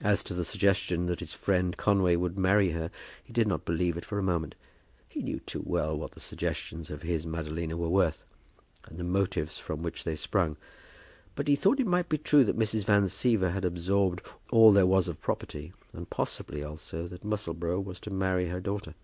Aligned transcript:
As 0.00 0.22
for 0.22 0.34
the 0.34 0.44
suggestion 0.44 1.06
that 1.06 1.18
his 1.18 1.32
friend 1.32 1.76
Conway 1.76 2.14
would 2.14 2.38
marry 2.38 2.70
her, 2.70 2.92
he 3.24 3.32
did 3.32 3.48
not 3.48 3.64
believe 3.64 3.96
it 3.96 4.04
for 4.04 4.16
a 4.16 4.22
moment. 4.22 4.54
He 5.08 5.20
knew 5.20 5.40
too 5.40 5.64
well 5.66 5.98
what 5.98 6.12
the 6.12 6.20
suggestions 6.20 6.90
of 6.92 7.02
his 7.02 7.26
Madalina 7.26 7.76
were 7.76 7.88
worth, 7.88 8.24
and 8.84 8.98
the 8.98 9.02
motives 9.02 9.58
from 9.58 9.82
which 9.82 10.04
they 10.04 10.14
sprung. 10.14 10.56
But 11.34 11.48
he 11.48 11.56
thought 11.56 11.80
it 11.80 11.88
might 11.88 12.08
be 12.08 12.18
true 12.18 12.44
that 12.44 12.56
Mrs. 12.56 12.84
Van 12.84 13.06
Siever 13.08 13.50
had 13.52 13.64
absorbed 13.64 14.24
all 14.52 14.70
there 14.72 14.86
was 14.86 15.08
of 15.08 15.20
property, 15.20 15.72
and 15.92 16.08
possibly, 16.08 16.62
also, 16.62 17.08
that 17.08 17.24
Musselboro 17.24 17.80
was 17.80 17.98
to 17.98 18.12
marry 18.12 18.50
her 18.50 18.60
daughter. 18.60 18.94